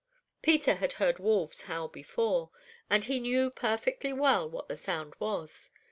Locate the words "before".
1.87-2.49